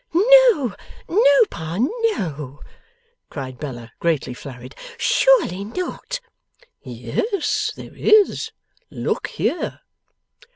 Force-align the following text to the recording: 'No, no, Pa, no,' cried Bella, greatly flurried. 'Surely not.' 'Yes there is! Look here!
'No, 0.13 0.73
no, 1.07 1.41
Pa, 1.51 1.77
no,' 1.77 2.59
cried 3.29 3.59
Bella, 3.59 3.91
greatly 3.99 4.33
flurried. 4.33 4.73
'Surely 4.97 5.63
not.' 5.63 6.19
'Yes 6.81 7.71
there 7.75 7.93
is! 7.95 8.49
Look 8.89 9.27
here! 9.27 9.81